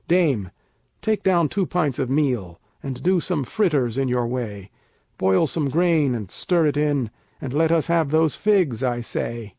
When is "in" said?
3.99-4.07, 6.75-7.11